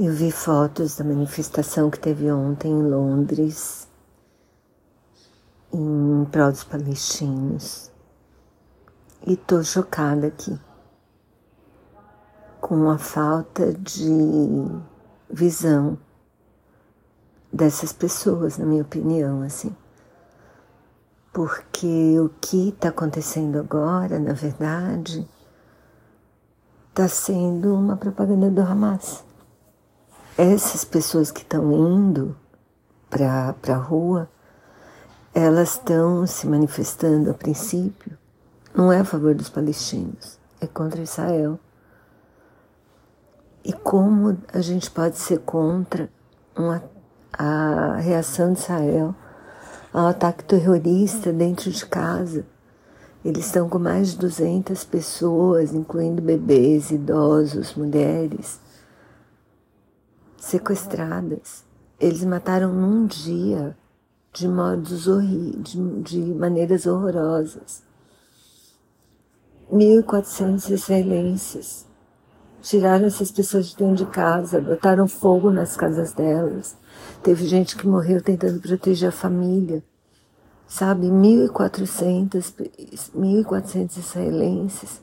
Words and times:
Eu 0.00 0.12
vi 0.12 0.30
fotos 0.30 0.94
da 0.94 1.02
manifestação 1.02 1.90
que 1.90 1.98
teve 1.98 2.30
ontem 2.30 2.70
em 2.70 2.88
Londres, 2.88 3.88
em 5.72 6.24
prol 6.30 6.52
dos 6.52 6.62
palestinos, 6.62 7.90
e 9.26 9.36
tô 9.36 9.60
chocada 9.64 10.28
aqui 10.28 10.56
com 12.60 12.88
a 12.88 12.96
falta 12.96 13.74
de 13.74 14.08
visão 15.28 15.98
dessas 17.52 17.92
pessoas, 17.92 18.56
na 18.56 18.66
minha 18.66 18.82
opinião, 18.82 19.42
assim. 19.42 19.74
Porque 21.32 22.20
o 22.20 22.28
que 22.40 22.68
está 22.68 22.90
acontecendo 22.90 23.58
agora, 23.58 24.20
na 24.20 24.32
verdade, 24.32 25.28
está 26.90 27.08
sendo 27.08 27.74
uma 27.74 27.96
propaganda 27.96 28.48
do 28.48 28.60
Hamas 28.60 29.26
essas 30.38 30.84
pessoas 30.84 31.32
que 31.32 31.40
estão 31.42 31.72
indo 31.72 32.36
para 33.10 33.56
a 33.70 33.76
rua, 33.76 34.30
elas 35.34 35.72
estão 35.72 36.24
se 36.28 36.46
manifestando 36.46 37.28
a 37.28 37.34
princípio, 37.34 38.16
não 38.72 38.92
é 38.92 39.00
a 39.00 39.04
favor 39.04 39.34
dos 39.34 39.48
palestinos, 39.48 40.38
é 40.60 40.66
contra 40.68 41.02
Israel. 41.02 41.58
E 43.64 43.72
como 43.72 44.38
a 44.52 44.60
gente 44.60 44.88
pode 44.88 45.18
ser 45.18 45.40
contra 45.40 46.08
uma, 46.56 46.84
a 47.32 47.96
reação 47.96 48.52
de 48.52 48.60
Israel 48.60 49.12
ao 49.92 50.06
ataque 50.06 50.44
terrorista 50.44 51.32
dentro 51.32 51.68
de 51.68 51.84
casa? 51.84 52.46
Eles 53.24 53.46
estão 53.46 53.68
com 53.68 53.80
mais 53.80 54.12
de 54.12 54.18
200 54.18 54.84
pessoas, 54.84 55.74
incluindo 55.74 56.22
bebês, 56.22 56.92
idosos, 56.92 57.74
mulheres 57.74 58.60
sequestradas. 60.38 61.64
Eles 62.00 62.24
mataram 62.24 62.72
num 62.72 63.06
dia 63.06 63.76
de 64.32 64.48
modos 64.48 65.08
horríveis, 65.08 65.64
de, 65.64 66.02
de 66.02 66.20
maneiras 66.34 66.86
horrorosas. 66.86 67.82
1.400 69.70 70.70
israelenses 70.70 71.86
tiraram 72.62 73.06
essas 73.06 73.30
pessoas 73.30 73.68
de 73.68 73.76
dentro 73.76 74.04
de 74.04 74.06
casa, 74.06 74.60
botaram 74.60 75.06
fogo 75.06 75.50
nas 75.50 75.76
casas 75.76 76.12
delas. 76.12 76.76
Teve 77.22 77.46
gente 77.46 77.76
que 77.76 77.86
morreu 77.86 78.22
tentando 78.22 78.60
proteger 78.60 79.10
a 79.10 79.12
família. 79.12 79.82
Sabe, 80.66 81.06
1.400 81.06 82.52
1.400 83.14 83.96
israelenses 83.96 85.00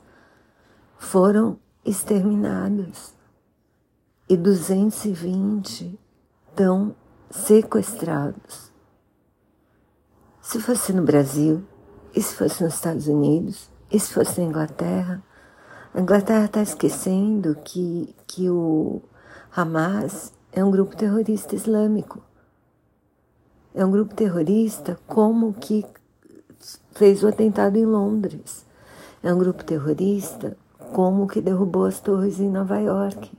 foram 0.97 1.57
exterminados 1.83 3.14
e 4.27 4.35
220 4.35 5.99
estão 6.49 6.95
sequestrados. 7.29 8.71
Se 10.41 10.59
fosse 10.59 10.93
no 10.93 11.03
Brasil, 11.03 11.63
e 12.15 12.21
se 12.21 12.35
fosse 12.35 12.63
nos 12.63 12.75
Estados 12.75 13.07
Unidos, 13.07 13.69
e 13.91 13.99
se 13.99 14.13
fosse 14.13 14.39
na 14.39 14.47
Inglaterra, 14.47 15.23
a 15.93 15.99
Inglaterra 15.99 16.45
está 16.45 16.61
esquecendo 16.61 17.55
que, 17.63 18.15
que 18.25 18.49
o 18.49 19.01
Hamas 19.55 20.33
é 20.51 20.63
um 20.63 20.71
grupo 20.71 20.95
terrorista 20.95 21.55
islâmico. 21.55 22.21
É 23.73 23.85
um 23.85 23.91
grupo 23.91 24.15
terrorista 24.15 24.97
como 25.05 25.53
que 25.53 25.85
fez 26.93 27.23
o 27.23 27.27
atentado 27.27 27.77
em 27.77 27.85
Londres. 27.85 28.65
É 29.21 29.33
um 29.33 29.37
grupo 29.37 29.63
terrorista 29.63 30.57
como 30.93 31.27
que 31.27 31.41
derrubou 31.41 31.85
as 31.85 31.99
torres 31.99 32.39
em 32.39 32.49
Nova 32.49 32.79
York. 32.79 33.31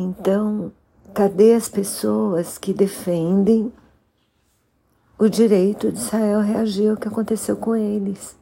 Então, 0.00 0.70
cadê 1.12 1.54
as 1.54 1.68
pessoas 1.68 2.56
que 2.56 2.72
defendem 2.72 3.72
o 5.18 5.28
direito 5.28 5.90
de 5.90 5.98
Israel 5.98 6.38
reagir 6.40 6.88
ao 6.88 6.96
que 6.96 7.08
aconteceu 7.08 7.56
com 7.56 7.74
eles? 7.74 8.38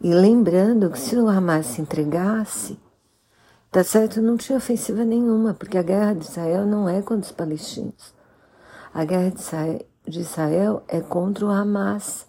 E 0.00 0.12
lembrando 0.12 0.90
que 0.90 0.98
se 0.98 1.14
o 1.14 1.28
Hamas 1.28 1.66
se 1.66 1.80
entregasse, 1.80 2.76
tá 3.70 3.84
certo, 3.84 4.20
não 4.20 4.36
tinha 4.36 4.58
ofensiva 4.58 5.04
nenhuma, 5.04 5.54
porque 5.54 5.78
a 5.78 5.84
guerra 5.84 6.14
de 6.14 6.24
Israel 6.24 6.66
não 6.66 6.88
é 6.88 7.00
contra 7.00 7.30
os 7.30 7.30
palestinos. 7.30 8.12
A 8.92 9.04
guerra 9.04 9.32
de 10.04 10.18
Israel, 10.18 10.82
é 10.88 11.00
contra 11.00 11.46
o 11.46 11.48
Hamas, 11.48 12.26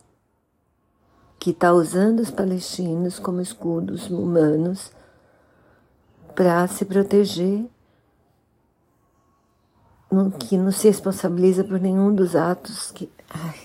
que 1.39 1.49
está 1.49 1.73
usando 1.73 2.19
os 2.19 2.29
palestinos 2.29 3.17
como 3.17 3.41
escudos 3.41 4.11
humanos 4.11 4.91
para 6.35 6.67
se 6.67 6.85
proteger 6.85 7.67
que 10.39 10.57
não 10.57 10.71
se 10.71 10.87
responsabiliza 10.87 11.63
por 11.63 11.79
nenhum 11.79 12.13
dos 12.13 12.35
atos 12.35 12.91
que. 12.91 13.09
Ai, 13.29 13.59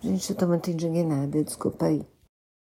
gente, 0.00 0.30
eu 0.30 0.36
tô 0.36 0.46
muito 0.46 0.70
indignada, 0.70 1.42
desculpa 1.42 1.86
aí. 1.86 2.06